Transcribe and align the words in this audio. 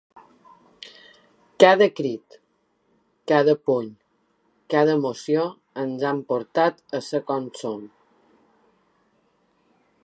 Cada 1.63 1.87
crit, 1.99 2.37
cada 3.31 3.55
puny, 3.67 3.91
cada 4.75 4.97
emoció 5.01 5.45
ens 5.85 6.09
han 6.13 6.25
portat 6.33 6.83
a 7.01 7.05
ser 7.11 7.23
com 7.31 7.51
som. 7.63 7.87